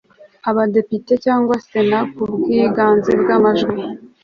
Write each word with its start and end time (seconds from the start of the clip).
w 0.43 0.45
Abadepite 0.51 1.13
cyangwa 1.25 1.53
Sena 1.67 1.99
ku 2.13 2.23
bwiganze 2.33 3.11
bw 3.21 3.27
amajwi 3.37 3.81